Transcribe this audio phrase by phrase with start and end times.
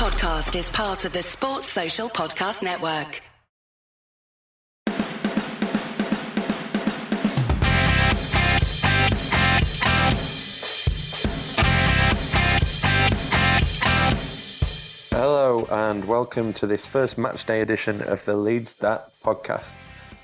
[0.00, 3.20] podcast is part of the Sports Social Podcast Network.
[15.12, 19.74] Hello and welcome to this first matchday edition of the Leeds That podcast.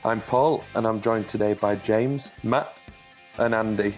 [0.06, 2.82] I'm Paul and I'm joined today by James, Matt,
[3.36, 3.94] and Andy.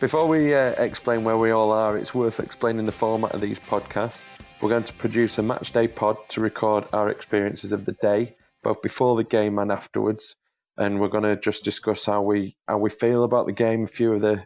[0.00, 3.58] Before we uh, explain where we all are, it's worth explaining the format of these
[3.58, 4.24] podcasts.
[4.60, 8.82] We're going to produce a matchday pod to record our experiences of the day, both
[8.82, 10.34] before the game and afterwards,
[10.76, 13.86] and we're going to just discuss how we how we feel about the game, a
[13.86, 14.44] few of the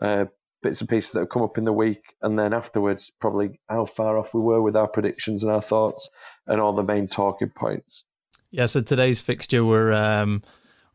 [0.00, 0.26] uh,
[0.62, 3.86] bits and pieces that have come up in the week, and then afterwards, probably how
[3.86, 6.10] far off we were with our predictions and our thoughts,
[6.46, 8.04] and all the main talking points.
[8.52, 10.42] Yeah, so today's fixture we're um,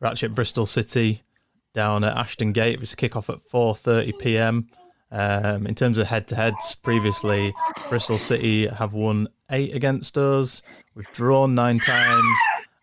[0.00, 1.22] we're actually at Bristol City
[1.74, 2.74] down at Ashton Gate.
[2.74, 4.68] It was a kickoff at 4:30 p.m.
[5.10, 7.54] Um, in terms of head-to-heads, previously
[7.88, 10.62] Bristol City have won eight against us.
[10.94, 12.38] We've drawn nine times,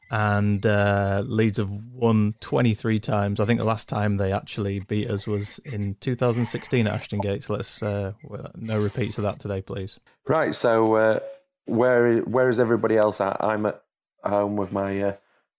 [0.10, 3.40] and uh, Leeds have won 23 times.
[3.40, 7.44] I think the last time they actually beat us was in 2016 at Ashton Gate.
[7.44, 8.14] So let's uh,
[8.56, 10.00] no repeats of that today, please.
[10.28, 10.56] Right.
[10.56, 11.20] So uh,
[11.66, 13.44] where where is everybody else at?
[13.44, 13.84] I'm at
[14.24, 15.14] home with my uh,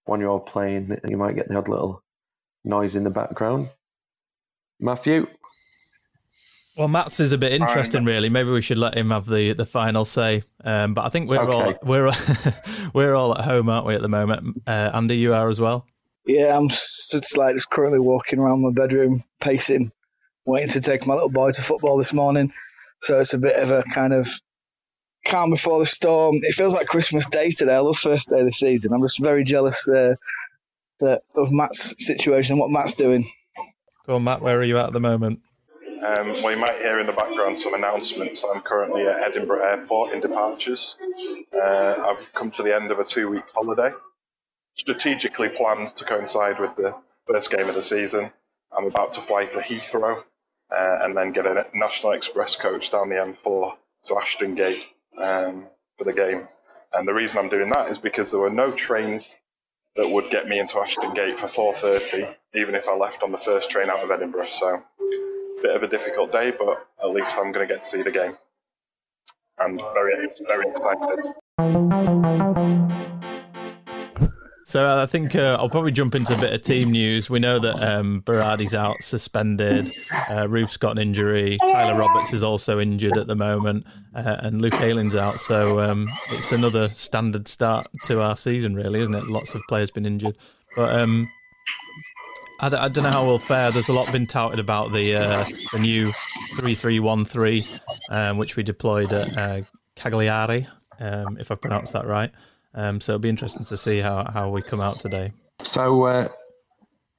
[0.04, 0.98] one-year-old playing.
[1.08, 2.02] You might get the odd little
[2.64, 3.70] noise in the background.
[4.80, 5.26] Matthew.
[6.76, 8.28] Well, Matt's is a bit interesting, really.
[8.28, 10.42] Maybe we should let him have the, the final say.
[10.64, 11.52] Um, but I think we're okay.
[11.52, 12.10] all we're
[12.94, 14.62] we're all at home, aren't we, at the moment?
[14.66, 15.86] Uh, Andy, you are as well.
[16.26, 19.92] Yeah, I'm just like just currently walking around my bedroom, pacing,
[20.46, 22.52] waiting to take my little boy to football this morning.
[23.02, 24.28] So it's a bit of a kind of
[25.26, 26.36] calm before the storm.
[26.42, 27.76] It feels like Christmas Day today.
[27.76, 28.92] I love first day of the season.
[28.92, 30.14] I'm just very jealous uh,
[31.00, 33.30] that of Matt's situation, and what Matt's doing.
[34.06, 34.42] Go on, Matt.
[34.42, 35.40] Where are you at at the moment?
[36.04, 38.44] Um, you might hear in the background some announcements.
[38.44, 40.96] I'm currently at Edinburgh Airport in departures.
[41.50, 43.90] Uh, I've come to the end of a two week holiday,
[44.74, 46.94] strategically planned to coincide with the
[47.26, 48.30] first game of the season.
[48.76, 50.22] I'm about to fly to Heathrow
[50.70, 53.72] uh, and then get a National Express coach down the M4
[54.06, 54.84] to Ashton Gate
[55.18, 56.48] um, for the game.
[56.92, 59.34] And the reason I'm doing that is because there were no trains
[59.96, 63.38] that would get me into Ashton Gate for 4:30, even if I left on the
[63.38, 64.48] first train out of Edinburgh.
[64.48, 64.82] So
[65.64, 68.10] bit of a difficult day, but at least I'm going to get to see the
[68.10, 68.36] game.
[69.58, 71.32] And very, very excited.
[74.66, 77.30] So uh, I think uh, I'll probably jump into a bit of team news.
[77.30, 79.90] We know that um, Berardi's out suspended.
[80.28, 81.56] Uh, Roofe's got an injury.
[81.70, 85.40] Tyler Roberts is also injured at the moment, uh, and Luke Ayling's out.
[85.40, 89.28] So um, it's another standard start to our season, really, isn't it?
[89.28, 90.36] Lots of players been injured,
[90.76, 91.30] but um,
[92.60, 93.70] I I don't know how we'll fare.
[93.70, 96.12] There's a lot been touted about the uh, the new
[96.58, 97.64] three three one three,
[98.10, 99.60] um, which we deployed at uh,
[99.96, 100.66] Cagliari,
[101.00, 102.30] um, if I pronounced that right.
[102.74, 105.32] Um, so it'll be interesting to see how, how we come out today.
[105.62, 106.28] So, uh,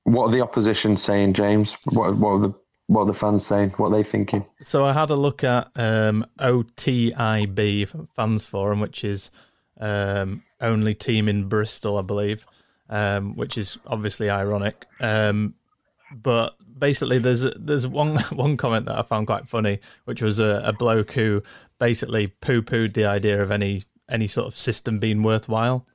[0.04, 1.78] what are the opposition saying, James?
[1.86, 2.54] What what are the
[2.88, 3.72] what are the fans saying?
[3.78, 4.46] What are they thinking?
[4.62, 9.32] So I had a look at um, OTIB Fans Forum, which is
[9.80, 12.46] um, only team in Bristol, I believe
[12.90, 14.86] um, which is obviously ironic.
[15.00, 15.56] Um,
[16.12, 20.40] but basically, there's a, there's one one comment that I found quite funny, which was
[20.40, 21.44] a, a bloke who
[21.80, 25.86] basically poo pooed the idea of any any sort of system being worthwhile.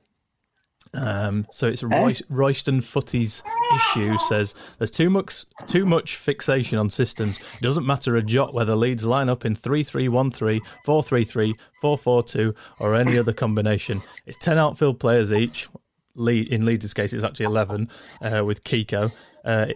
[0.93, 3.41] Um, so it's Roy, Royston Footy's
[3.75, 7.39] issue says there's too much too much fixation on systems.
[7.39, 13.17] It doesn't matter a jot whether Leeds line up in 3-3-1-3, 4-3-3, 4-4-2 or any
[13.17, 14.01] other combination.
[14.25, 15.69] It's 10 outfield players each,
[16.15, 17.89] in Leeds' case, it's actually 11
[18.21, 19.11] uh, with Kiko.
[19.43, 19.67] Uh,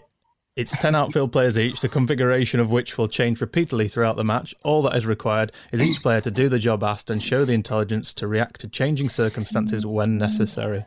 [0.55, 4.55] it's 10 outfield players each, the configuration of which will change repeatedly throughout the match.
[4.63, 7.53] All that is required is each player to do the job asked and show the
[7.53, 10.85] intelligence to react to changing circumstances when necessary.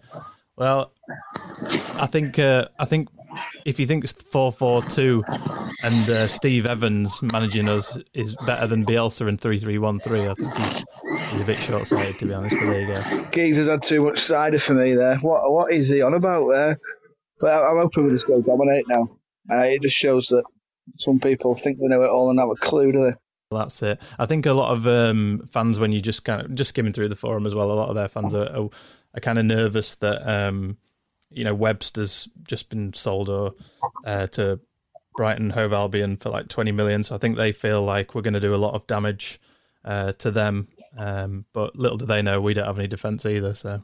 [0.56, 0.92] Well,
[1.94, 3.09] I think uh, I think
[3.68, 5.22] if you think four four two
[5.84, 10.26] and uh, Steve Evans managing us is better than Bielsa in three three one three,
[10.26, 10.84] I think he's,
[11.30, 12.56] he's a bit short sighted to be honest.
[12.59, 13.24] But there you go.
[13.30, 15.16] Geezer's had too much cider for me there.
[15.16, 16.78] What what is he on about there?
[17.41, 19.09] But I'm hoping we just go dominate now.
[19.50, 20.44] Uh, it just shows that
[20.97, 23.12] some people think they know it all and have a clue, do they?
[23.50, 23.98] that's it.
[24.18, 27.09] I think a lot of um, fans, when you just kind of just skimming through
[27.09, 28.68] the forum as well, a lot of their fans are, are,
[29.14, 30.76] are kind of nervous that um,
[31.30, 33.54] you know Webster's just been sold or
[34.04, 34.60] uh, to
[35.16, 37.03] Brighton Hove Albion for like 20 million.
[37.03, 39.41] So I think they feel like we're going to do a lot of damage
[39.84, 40.69] uh, to them.
[40.97, 43.54] Um, but little do they know we don't have any defence either.
[43.54, 43.83] So.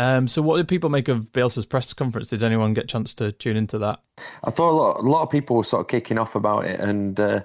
[0.00, 2.28] Um, so, what did people make of Bielsa's press conference?
[2.28, 4.00] Did anyone get a chance to tune into that?
[4.44, 6.78] I thought a lot, a lot of people were sort of kicking off about it,
[6.78, 7.42] and uh,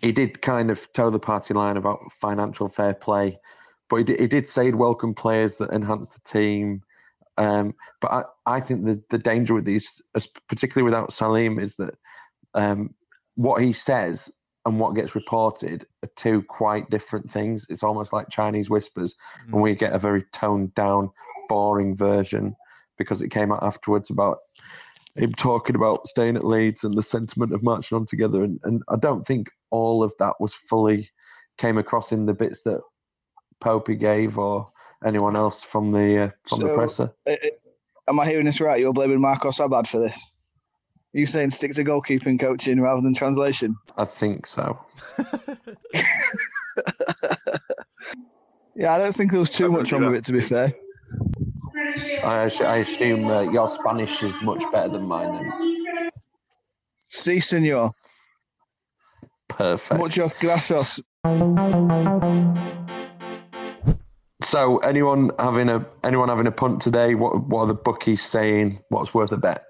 [0.00, 3.36] he did kind of toe the party line about financial fair play,
[3.92, 6.80] but he did, he did say he'd welcome players that enhance the team.
[7.36, 10.00] Um, but I, I think the, the danger with these,
[10.48, 11.96] particularly without Salim, is that
[12.54, 12.94] um,
[13.34, 14.32] what he says
[14.64, 17.66] and what gets reported are two quite different things.
[17.68, 19.14] It's almost like Chinese whispers,
[19.46, 19.52] mm.
[19.52, 21.10] and we get a very toned down,
[21.50, 22.56] boring version
[22.96, 24.38] because it came out afterwards about
[25.16, 28.42] him talking about staying at Leeds and the sentiment of marching on together.
[28.42, 31.10] And, and I don't think all of that was fully
[31.58, 32.80] came across in the bits that
[33.62, 34.66] Popey gave or
[35.04, 37.12] anyone else from the uh, from so, the presser.
[37.26, 37.48] Uh, uh,
[38.08, 38.80] am I hearing this right?
[38.80, 40.16] You're blaming Marcos Abad for this?
[41.14, 43.76] Are you saying stick to goalkeeping coaching rather than translation?
[43.98, 44.78] I think so.
[48.74, 50.72] yeah, I don't think there was too much wrong with it, to be fair.
[52.24, 56.10] I, I assume uh, your Spanish is much better than mine then.
[57.04, 57.92] Si, senor.
[59.48, 60.00] Perfect.
[60.00, 60.98] Muchos gracias.
[64.42, 67.14] So, anyone having a anyone having a punt today?
[67.14, 68.80] What what are the bookies saying?
[68.88, 69.64] What's worth a bet?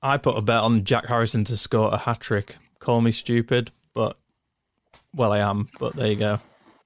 [0.00, 2.56] I put a bet on Jack Harrison to score a hat trick.
[2.78, 4.16] Call me stupid, but
[5.14, 5.68] well, I am.
[5.80, 6.38] But there you go.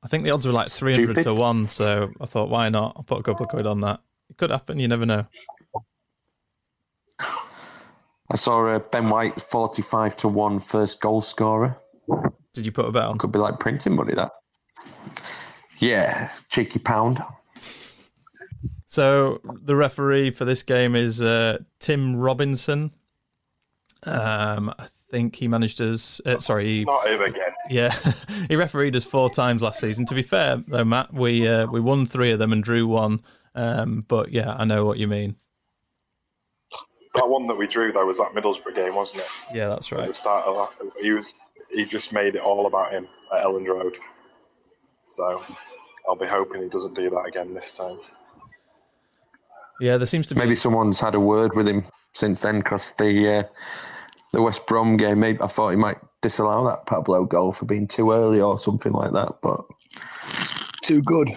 [0.02, 1.22] I think the odds were like 300 Stupid.
[1.24, 2.92] to 1, so I thought, why not?
[2.96, 4.00] I'll put a couple of quid on that.
[4.30, 5.26] It could happen, you never know.
[8.30, 11.76] I saw uh, Ben White 45 to 1 first goal scorer.
[12.54, 13.18] Did you put a bet on?
[13.18, 14.30] Could be like printing money, that.
[15.78, 17.22] Yeah, cheeky pound.
[18.86, 22.92] So the referee for this game is uh, Tim Robinson.
[24.04, 26.20] Um, I think he managed us.
[26.24, 27.52] Uh, sorry, he, not him again.
[27.68, 27.94] Yeah,
[28.48, 30.06] he refereed us four times last season.
[30.06, 33.20] To be fair, though, Matt, we uh, we won three of them and drew one.
[33.54, 35.36] Um, but yeah, I know what you mean.
[37.14, 39.28] That one that we drew though was that Middlesbrough game, wasn't it?
[39.52, 40.02] Yeah, that's right.
[40.02, 41.34] At the start of that, he was
[41.70, 43.96] he just made it all about him at Elland Road.
[45.14, 45.42] So
[46.08, 47.98] I'll be hoping he doesn't do that again this time.
[49.80, 51.84] Yeah, there seems to be maybe someone's had a word with him
[52.14, 53.42] since then because the uh,
[54.32, 55.20] the West Brom game.
[55.20, 58.92] Maybe I thought he might disallow that Pablo goal for being too early or something
[58.92, 59.60] like that, but
[60.82, 61.30] too good.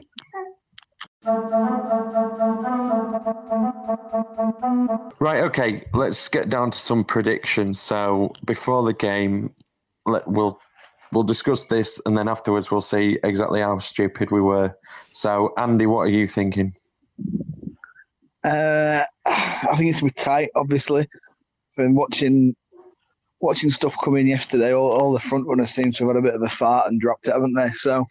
[5.20, 7.80] Right, okay, let's get down to some predictions.
[7.80, 9.54] So before the game,
[10.08, 10.60] let, we'll
[11.12, 14.76] we'll discuss this, and then afterwards we'll see exactly how stupid we were.
[15.14, 16.74] So, Andy, what are you thinking?
[18.44, 20.50] Uh, I think it's gonna be tight.
[20.56, 21.08] Obviously,
[21.78, 22.56] been watching
[23.42, 26.28] watching stuff come in yesterday, all, all the front runners seem to have had a
[26.28, 27.72] bit of a fart and dropped it, haven't they?
[27.72, 28.06] So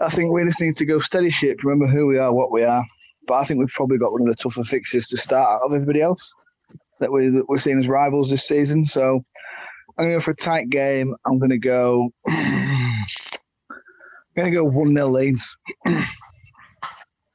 [0.00, 2.62] I think we just need to go steady ship, remember who we are, what we
[2.62, 2.84] are.
[3.26, 5.72] But I think we've probably got one of the tougher fixtures to start out of
[5.72, 6.34] everybody else
[7.00, 8.84] that, we, that we're seeing as rivals this season.
[8.84, 9.24] So
[9.98, 11.14] I'm going to go for a tight game.
[11.26, 12.12] I'm going to go.
[12.28, 13.84] I'm
[14.36, 15.56] going to go 1 0 Leeds.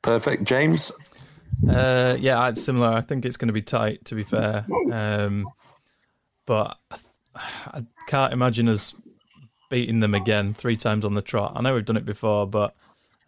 [0.01, 0.43] Perfect.
[0.43, 0.91] James?
[1.69, 2.87] Uh, yeah, it's similar.
[2.87, 4.65] I think it's going to be tight, to be fair.
[4.91, 5.47] Um,
[6.45, 6.77] but
[7.35, 8.95] I can't imagine us
[9.69, 11.53] beating them again three times on the trot.
[11.55, 12.75] I know we've done it before, but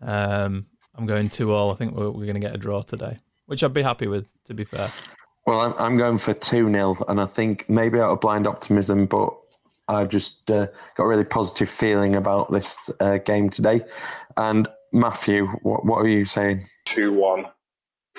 [0.01, 0.65] um,
[0.95, 1.71] I'm going two all.
[1.71, 4.33] I think we're, we're going to get a draw today, which I'd be happy with.
[4.45, 4.91] To be fair.
[5.49, 9.07] Well, I'm, I'm going for two 0 and I think maybe out of blind optimism,
[9.07, 9.33] but
[9.87, 13.81] I've just uh, got a really positive feeling about this uh, game today.
[14.37, 16.65] And Matthew, what what are you saying?
[16.85, 17.47] Two one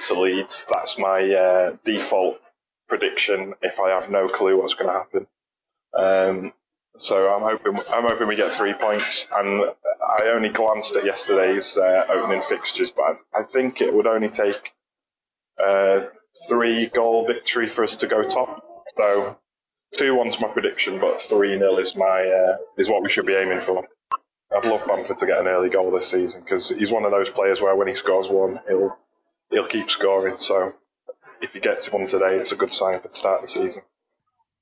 [0.09, 0.66] to Leeds.
[0.73, 2.40] That's my uh, default
[2.88, 5.26] prediction if I have no clue what's going to happen.
[5.95, 6.52] Um,
[6.97, 9.28] so I'm hoping I'm hoping we get three points.
[9.33, 9.71] And
[10.05, 14.31] I only glanced at yesterday's uh, opening fixtures, but I, I, think it would only
[14.31, 14.73] take
[15.64, 16.07] uh,
[16.49, 18.65] three goal victory for us to go top.
[18.97, 19.39] So
[19.97, 23.35] two one's my prediction, but three nil is my uh, is what we should be
[23.35, 23.87] aiming for.
[24.57, 27.31] I'd love Bamford to get an early goal this season because he's one of those
[27.31, 28.97] players where when he scores one, he'll
[29.51, 30.39] he'll keep scoring.
[30.39, 30.75] So
[31.41, 33.83] if he gets one today, it's a good sign for the start of the season.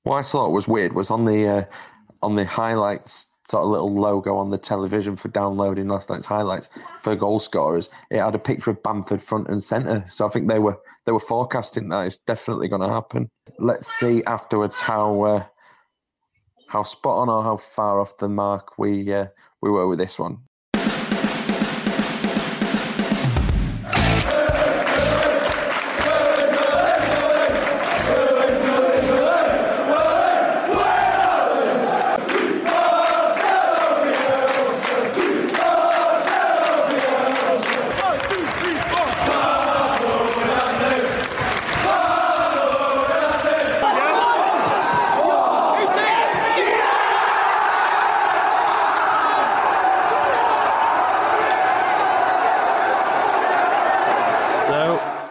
[0.03, 1.65] What I thought was weird was on the uh,
[2.21, 6.69] on the highlights sort of little logo on the television for downloading last night's highlights
[7.01, 7.89] for goal scorers.
[8.11, 11.11] It had a picture of Bamford front and centre, so I think they were they
[11.11, 13.29] were forecasting that it's definitely going to happen.
[13.57, 15.45] Let's see afterwards how uh,
[16.67, 19.27] how spot on or how far off the mark we uh,
[19.61, 20.37] we were with this one.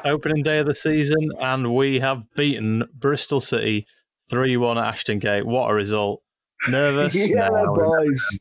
[0.04, 3.86] Opening day of the season, and we have beaten Bristol City
[4.30, 5.46] 3 1 at Ashton Gate.
[5.46, 6.22] What a result!
[6.68, 7.14] Nervous?
[7.28, 8.40] yeah, No, boys.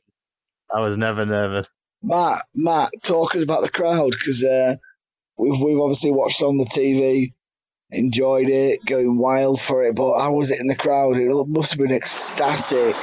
[0.73, 1.69] I was never nervous.
[2.03, 4.75] Matt, Matt, talking about the crowd because uh,
[5.37, 7.33] we've we've obviously watched on the TV,
[7.91, 9.95] enjoyed it, going wild for it.
[9.95, 11.17] But how was it in the crowd?
[11.17, 12.95] It must have been ecstatic.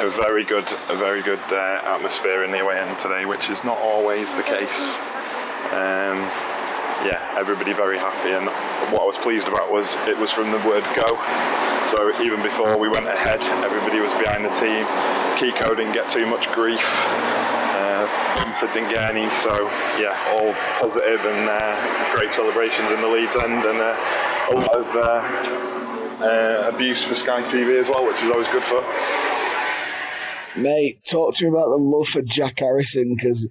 [0.00, 3.62] A very good, a very good uh, atmosphere in the away end today, which is
[3.64, 4.98] not always the case.
[5.72, 6.49] Um,
[7.04, 8.46] yeah, everybody very happy, and
[8.92, 11.16] what I was pleased about was it was from the word go.
[11.86, 14.84] So even before we went ahead, everybody was behind the team.
[15.40, 16.84] Kiko didn't get too much grief.
[16.84, 18.06] Uh,
[18.74, 19.28] didn't get any.
[19.36, 19.50] So
[19.98, 23.96] yeah, all positive and uh, great celebrations in the Leeds end, and uh,
[24.50, 28.62] a lot of uh, uh, abuse for Sky TV as well, which is always good
[28.64, 28.84] for.
[30.56, 33.48] Mate, talk to me about the love for Jack Harrison because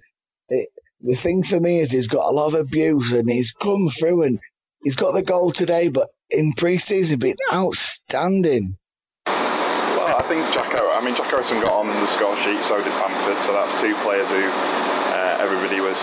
[1.02, 4.22] the thing for me is he's got a lot of abuse and he's come through
[4.22, 4.38] and
[4.82, 8.76] he's got the goal today, but in pre-season been outstanding.
[9.26, 10.68] Well, I think Jack.
[10.78, 13.38] I mean, Jack Harrison got on in the score sheet, so did Bamford.
[13.38, 14.44] So that's two players who
[15.16, 15.96] uh, everybody was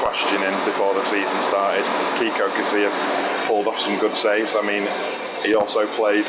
[0.00, 1.84] questioning before the season started.
[2.16, 2.88] Kiko Casilla
[3.46, 4.56] pulled off some good saves.
[4.56, 4.88] I mean,
[5.44, 6.24] he also played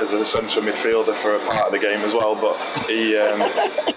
[0.00, 2.56] as a central midfielder for a part of the game as well, but
[2.88, 3.16] he.
[3.18, 3.92] Um,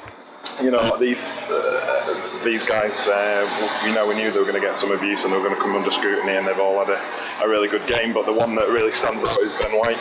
[0.62, 3.08] you know these uh, these guys.
[3.08, 3.46] Uh,
[3.86, 5.56] you know, we knew they were going to get some abuse and they were going
[5.56, 8.14] to come under scrutiny, and they've all had a, a really good game.
[8.14, 10.00] But the one that really stands out is Ben White.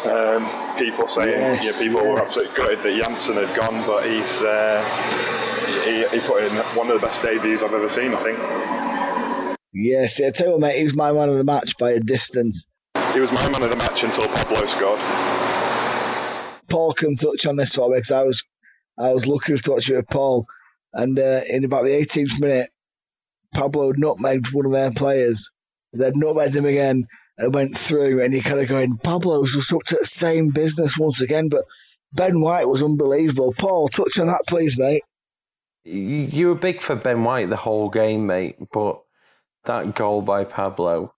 [0.00, 0.48] Um,
[0.78, 2.10] people saying, yes, yeah, people yes.
[2.10, 4.80] were absolutely gutted that Jansson had gone, but he's uh,
[5.84, 8.14] he, he put in one of the best debuts I've ever seen.
[8.14, 9.56] I think.
[9.72, 12.00] Yes, I tell you what, mate, he was my man of the match by a
[12.00, 12.66] distance.
[13.12, 14.98] He was my man of the match until Pablo scored.
[16.68, 18.42] Paul can touch on this one because I was
[19.00, 20.46] I was looking to watch it with Paul,
[20.92, 22.70] and uh, in about the 18th minute,
[23.54, 25.50] Pablo nutmegged one of their players.
[25.92, 27.06] Then nutmegged him again
[27.38, 30.98] and went through, and you kind of going, Pablo's just up to the same business
[30.98, 31.48] once again.
[31.48, 31.64] But
[32.12, 33.54] Ben White was unbelievable.
[33.56, 35.02] Paul, touch on that, please, mate.
[35.84, 39.00] You were big for Ben White the whole game, mate, but
[39.64, 41.14] that goal by Pablo,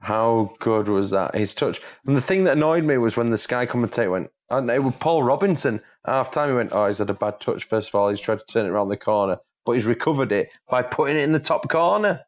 [0.00, 1.34] how good was that?
[1.34, 1.80] His touch.
[2.06, 4.94] And the thing that annoyed me was when the Sky commentator went, and it was
[5.00, 5.80] Paul Robinson.
[6.06, 7.64] Half time, he went, "Oh, he's had a bad touch.
[7.64, 10.52] First of all, he's tried to turn it around the corner, but he's recovered it
[10.68, 12.20] by putting it in the top corner."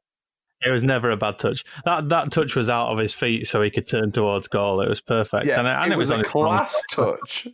[0.63, 1.65] It was never a bad touch.
[1.85, 4.81] That that touch was out of his feet, so he could turn towards goal.
[4.81, 5.47] It was perfect.
[5.47, 7.47] Yeah, and, and it, it, was, was a class touch.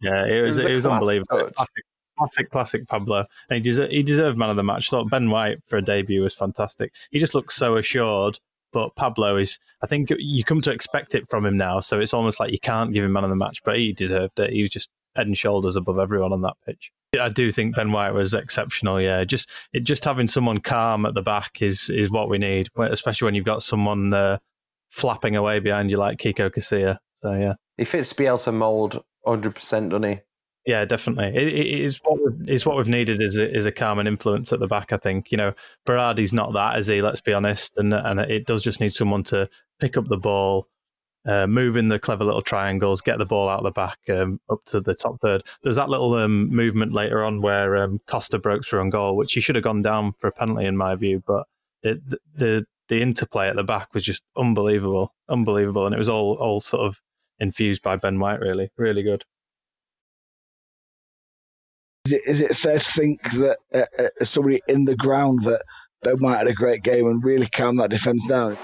[0.00, 0.58] Yeah, it was.
[0.58, 1.50] It was, it was unbelievable.
[1.54, 1.84] Classic,
[2.18, 3.26] classic, classic Pablo.
[3.48, 4.88] And he deserved, he deserved man of the match.
[4.88, 6.92] I thought Ben White for a debut was fantastic.
[7.12, 8.40] He just looked so assured
[8.72, 11.80] but Pablo is, I think you come to expect it from him now.
[11.80, 14.38] So it's almost like you can't give him man of the match, but he deserved
[14.40, 14.52] it.
[14.52, 16.90] He was just head and shoulders above everyone on that pitch.
[17.18, 19.00] I do think Ben White was exceptional.
[19.00, 22.68] Yeah, just it, just having someone calm at the back is is what we need,
[22.76, 24.38] especially when you've got someone uh,
[24.90, 26.98] flapping away behind you like Kiko Casilla.
[27.22, 30.20] So yeah, he fits Bielsa mold hundred percent, doesn't he?
[30.66, 31.34] Yeah, definitely.
[31.34, 34.06] It, it is what we've, is what we've needed is a, is a calm and
[34.06, 34.92] influence at the back.
[34.92, 35.54] I think you know
[35.86, 37.00] Berardi's not that, is he?
[37.00, 39.48] Let's be honest, and and it does just need someone to
[39.80, 40.68] pick up the ball,
[41.26, 44.40] uh, move in the clever little triangles, get the ball out of the back um,
[44.50, 45.42] up to the top third.
[45.62, 49.32] There's that little um, movement later on where um, Costa broke through on goal, which
[49.32, 51.46] he should have gone down for a penalty in my view, but
[51.82, 56.08] it, the, the the interplay at the back was just unbelievable, unbelievable, and it was
[56.08, 57.00] all all sort of
[57.38, 58.40] infused by Ben White.
[58.40, 59.24] Really, really good.
[62.06, 65.62] Is it, is it fair to think that uh, uh, somebody in the ground that
[66.02, 68.56] Ben White had a great game and really calmed that defence down?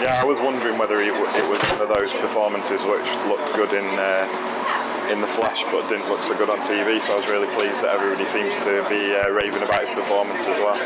[0.00, 3.72] Yeah, I was wondering whether it, it was one of those performances which looked good
[3.72, 7.00] in uh, in the flesh but didn't look so good on TV.
[7.02, 10.42] So I was really pleased that everybody seems to be uh, raving about his performance
[10.42, 10.76] as well.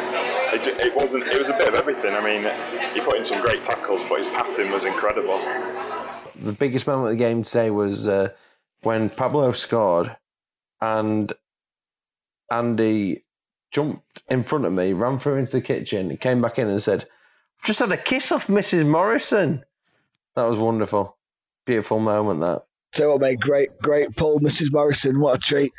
[0.54, 1.26] It, it, wasn't.
[1.26, 2.14] It was a bit of everything.
[2.14, 2.48] I mean,
[2.94, 5.38] he put in some great tackles, but his passing was incredible.
[6.40, 8.30] The biggest moment of the game today was uh,
[8.82, 10.16] when Pablo scored,
[10.80, 11.32] and
[12.50, 13.24] Andy
[13.72, 17.06] jumped in front of me, ran through into the kitchen, came back in and said,
[17.64, 18.86] just had a kiss off Mrs.
[18.86, 19.64] Morrison.
[20.34, 21.16] That was wonderful.
[21.64, 22.64] Beautiful moment, that.
[22.94, 23.40] So what, mate?
[23.40, 24.72] Great, great pull, Mrs.
[24.72, 25.20] Morrison.
[25.20, 25.72] What a treat.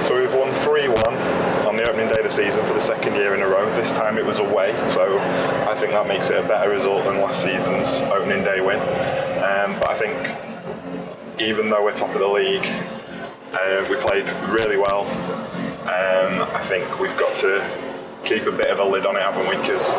[0.00, 1.06] So we've won 3 1
[1.66, 3.66] on the opening day of the season for the second year in a row.
[3.76, 7.20] This time it was away, so I think that makes it a better result than
[7.20, 8.78] last season's opening day win.
[8.78, 12.66] Um, but I think even though we're top of the league,
[13.52, 15.04] uh, we played really well.
[15.92, 17.60] Um, I think we've got to
[18.24, 19.56] keep a bit of a lid on it, haven't we?
[19.60, 19.92] Because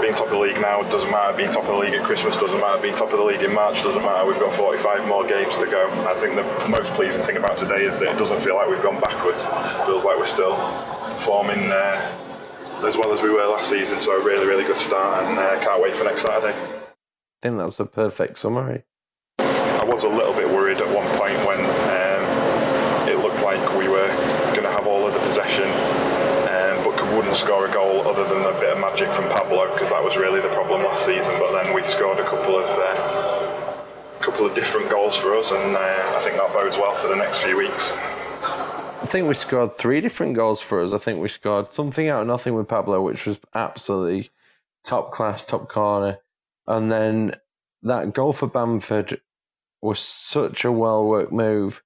[0.00, 1.36] being top of the league now doesn't matter.
[1.36, 2.80] Being top of the league at Christmas doesn't matter.
[2.80, 4.26] Being top of the league in March doesn't matter.
[4.26, 5.90] We've got 45 more games to go.
[6.06, 8.82] I think the most pleasing thing about today is that it doesn't feel like we've
[8.82, 9.42] gone backwards.
[9.44, 10.54] It feels like we're still
[11.18, 12.14] performing uh,
[12.86, 13.98] as well as we were last season.
[13.98, 16.56] So a really, really good start, and uh, can't wait for next Saturday.
[16.56, 18.84] I think that's the perfect summary.
[19.38, 23.88] I was a little bit worried at one point when um, it looked like we
[23.88, 24.08] were
[24.52, 25.68] going to have all of the possession,
[26.48, 29.90] um, but wouldn't score a goal other than a bit of magic from Pablo because
[29.90, 31.34] that was really the problem last season.
[31.38, 33.84] But then we scored a couple of uh,
[34.20, 37.16] couple of different goals for us, and uh, I think that bodes well for the
[37.16, 37.92] next few weeks.
[37.92, 40.92] I think we scored three different goals for us.
[40.92, 44.30] I think we scored something out of nothing with Pablo, which was absolutely
[44.82, 46.18] top class, top corner.
[46.66, 47.32] And then
[47.82, 49.20] that goal for Bamford
[49.80, 51.82] was such a well worked move.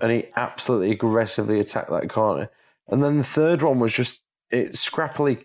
[0.00, 2.50] And he absolutely aggressively attacked that corner.
[2.88, 5.44] And then the third one was just it scrappily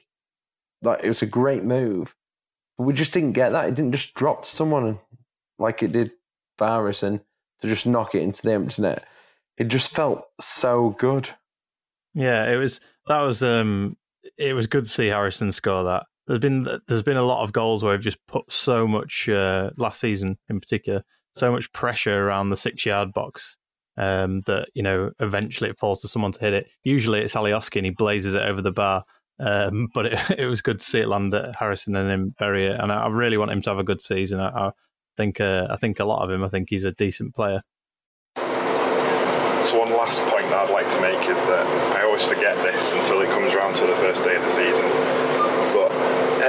[0.81, 2.15] like it was a great move.
[2.77, 3.69] But we just didn't get that.
[3.69, 4.99] It didn't just drop to someone
[5.57, 6.11] like it did
[6.57, 7.21] for Harrison
[7.61, 9.05] to just knock it into the empty net
[9.59, 11.29] it just felt so good.
[12.15, 12.79] Yeah, it was.
[13.07, 13.43] That was.
[13.43, 13.97] Um,
[14.37, 16.05] it was good to see Harrison score that.
[16.25, 19.69] There's been there's been a lot of goals where we've just put so much uh,
[19.77, 21.03] last season in particular,
[21.33, 23.57] so much pressure around the six yard box
[23.97, 26.69] um, that you know eventually it falls to someone to hit it.
[26.83, 29.03] Usually it's Alioski and he blazes it over the bar.
[29.39, 32.67] Um, but it, it was good to see it land at Harrison and him bury
[32.67, 32.79] it.
[32.79, 34.39] And I, I really want him to have a good season.
[34.39, 34.71] I, I
[35.17, 36.43] think uh, I think a lot of him.
[36.43, 37.61] I think he's a decent player.
[38.37, 42.93] So one last point that I'd like to make is that I always forget this
[42.93, 45.48] until it comes around to the first day of the season.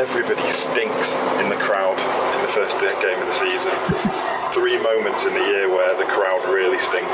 [0.01, 1.15] Everybody stinks
[1.45, 2.01] in the crowd
[2.35, 3.71] in the first game of the season.
[3.91, 4.09] There's
[4.49, 7.07] three moments in the year where the crowd really stink.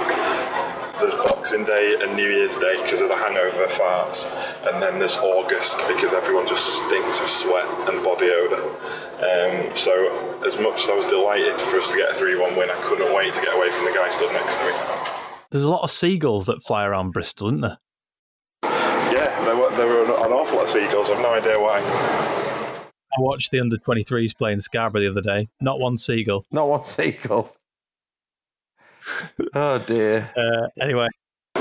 [1.00, 4.30] There's Boxing Day and New Year's Day because of the hangover farts,
[4.70, 8.62] and then there's August because everyone just stinks of sweat and body odour.
[8.62, 12.54] Um, so, as much as I was delighted for us to get a 3 1
[12.54, 14.72] win, I couldn't wait to get away from the guy stood next to me.
[15.50, 17.78] There's a lot of seagulls that fly around Bristol, isn't there?
[18.62, 21.10] Yeah, there were, there were an awful lot of seagulls.
[21.10, 21.82] I've no idea why.
[23.16, 25.48] I watched the under 23s playing Scarborough the other day.
[25.60, 26.44] Not one seagull.
[26.50, 27.54] Not one seagull.
[29.54, 30.30] oh dear.
[30.36, 31.08] Uh, anyway.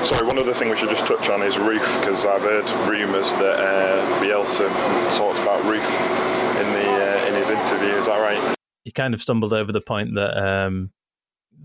[0.03, 3.31] Sorry, one other thing we should just touch on is Roofe, because I've heard rumours
[3.33, 4.69] that uh, Bielsa
[5.17, 7.95] talked about Roofe in the uh, in his interview.
[7.95, 8.55] Is that right?
[8.83, 10.91] He kind of stumbled over the point that um,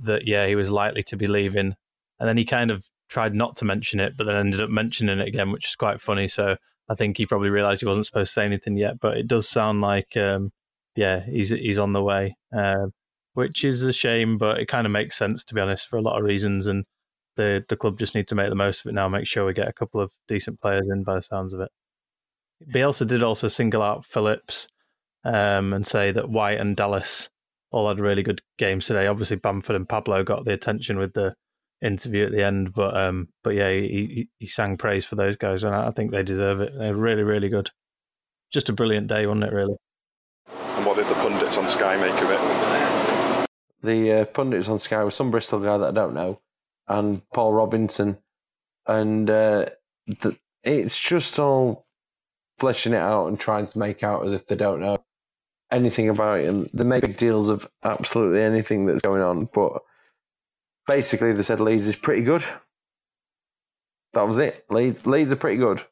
[0.03, 1.75] that yeah he was likely to be leaving
[2.21, 5.19] and then he kind of tried not to mention it, but then ended up mentioning
[5.19, 6.29] it again, which is quite funny.
[6.29, 6.57] So
[6.91, 9.49] I think he probably realised he wasn't supposed to say anything yet, but it does
[9.49, 10.51] sound like, um,
[10.97, 12.89] yeah, he's he's on the way, uh,
[13.35, 16.03] which is a shame, but it kind of makes sense to be honest for a
[16.03, 16.85] lot of reasons, and
[17.37, 19.53] the the club just need to make the most of it now, make sure we
[19.55, 21.71] get a couple of decent players in by the sounds of it.
[22.75, 24.67] Bielsa did also single out Phillips
[25.25, 27.31] um, and say that White and Dallas
[27.71, 29.07] all had really good games today.
[29.07, 31.35] Obviously, Bamford and Pablo got the attention with the
[31.83, 32.73] interview at the end.
[32.73, 36.23] But um, but yeah, he, he sang praise for those guys, and I think they
[36.23, 36.73] deserve it.
[36.77, 37.71] They're really really good.
[38.53, 39.53] Just a brilliant day, wasn't it?
[39.53, 39.77] Really.
[40.49, 43.47] And what did the pundits on Sky make of it?
[43.83, 46.41] The uh, pundits on Sky were some Bristol guy that I don't know,
[46.89, 48.19] and Paul Robinson,
[48.87, 49.67] and uh,
[50.07, 51.87] the, it's just all
[52.59, 54.99] fleshing it out and trying to make out as if they don't know
[55.71, 56.49] anything about it.
[56.49, 59.81] And They make big deals of absolutely anything that's going on, but
[60.87, 62.45] basically they said Leeds is pretty good.
[64.13, 64.65] That was it.
[64.71, 65.83] Leeds, Leeds are pretty good.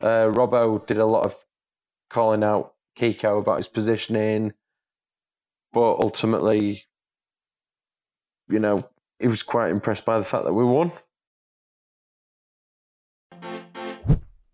[0.00, 1.34] Uh, Robbo did a lot of
[2.10, 4.52] calling out Kiko about his positioning,
[5.72, 6.82] but ultimately,
[8.48, 10.92] you know, he was quite impressed by the fact that we won.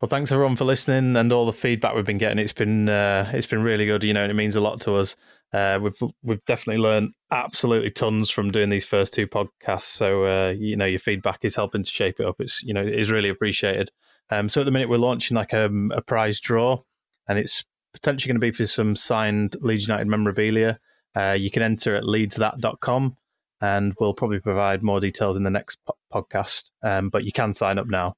[0.02, 2.40] Well, thanks everyone for listening and all the feedback we've been getting.
[2.40, 4.96] It's been uh, it's been really good, you know, and it means a lot to
[4.96, 5.14] us.
[5.52, 9.82] Uh, we've we've definitely learned absolutely tons from doing these first two podcasts.
[9.82, 12.40] So uh, you know, your feedback is helping to shape it up.
[12.40, 13.92] It's you know, it is really appreciated.
[14.28, 16.82] Um, so at the minute, we're launching like a, um, a prize draw,
[17.28, 20.80] and it's potentially going to be for some signed Leeds United memorabilia.
[21.14, 23.16] Uh, you can enter at leadsthat.com,
[23.60, 26.72] and we'll probably provide more details in the next po- podcast.
[26.82, 28.16] Um, but you can sign up now.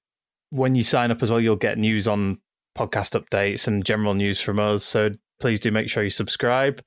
[0.54, 2.38] When you sign up as well, you'll get news on
[2.78, 4.84] podcast updates and general news from us.
[4.84, 6.80] So please do make sure you subscribe.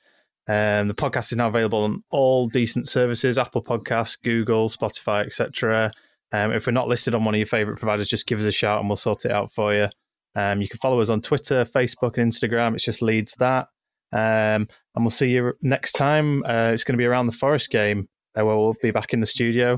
[0.48, 5.92] Um, the podcast is now available on all decent services: Apple Podcasts, Google, Spotify, etc.
[6.32, 8.54] Um, if we're not listed on one of your favorite providers, just give us a
[8.54, 9.90] shout and we'll sort it out for you.
[10.34, 12.74] Um, you can follow us on Twitter, Facebook, and Instagram.
[12.74, 13.68] It's just leads that.
[14.14, 16.42] Um, and we'll see you next time.
[16.46, 18.08] Uh, it's going to be around the Forest game,
[18.40, 19.78] uh, where we'll be back in the studio,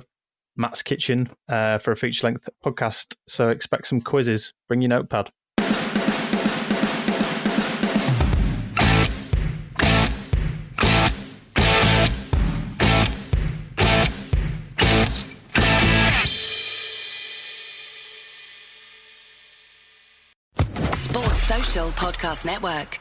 [0.60, 3.15] Matt's kitchen, uh, for a feature length podcast.
[3.28, 4.54] So expect some quizzes.
[4.67, 5.32] Bring your notepad.
[20.91, 23.00] Sports Social Podcast Network.